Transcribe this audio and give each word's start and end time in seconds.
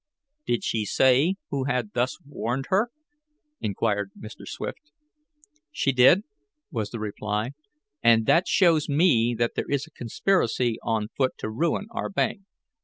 "Did 0.47 0.63
she 0.63 0.83
say 0.85 1.35
who 1.51 1.65
had 1.65 1.91
thus 1.93 2.17
warned 2.25 2.65
her?" 2.69 2.89
inquired 3.59 4.09
Mr. 4.17 4.47
Swift. 4.47 4.91
"She 5.71 5.91
did," 5.91 6.23
was 6.71 6.89
the 6.89 6.97
reply, 6.97 7.51
"and 8.01 8.25
that 8.25 8.47
shows 8.47 8.89
me 8.89 9.35
that 9.37 9.51
there 9.53 9.69
is 9.69 9.85
a 9.85 9.91
conspiracy 9.91 10.79
on 10.81 11.09
foot 11.15 11.33
to 11.37 11.51
ruin 11.51 11.85
our 11.91 12.09
bank. 12.09 12.41